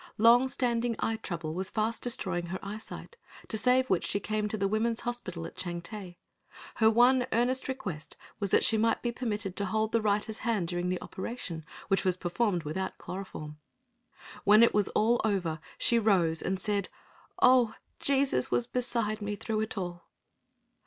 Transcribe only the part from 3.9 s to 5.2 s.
she came to the women's